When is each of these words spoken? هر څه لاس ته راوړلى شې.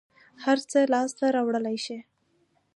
هر 0.43 0.57
څه 0.71 0.79
لاس 0.93 1.11
ته 1.19 1.25
راوړلى 1.35 1.75
شې. 1.85 1.97